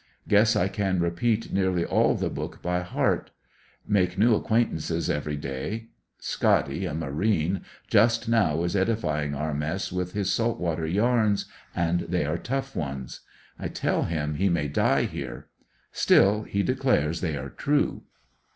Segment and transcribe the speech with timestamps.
[0.27, 3.29] Guess I can repeat nearly all the book by heart.
[3.87, 10.13] Make new acquaintances every day *'Scotty," a marine, just now is edifying our mess with
[10.13, 11.45] his salt water yarns,
[11.75, 13.19] and they are tough ones
[13.59, 15.49] I tell him he may die here;
[15.91, 18.01] still he declares they are true.